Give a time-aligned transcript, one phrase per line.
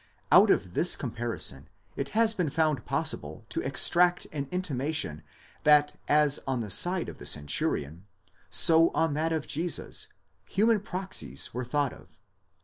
[0.31, 5.21] Out of this comparison it has been found possible to extract an intimation
[5.61, 8.07] that as on the side of the centurion,
[8.49, 10.07] so on that of Jesus,
[10.49, 12.19] human proxies were thought of.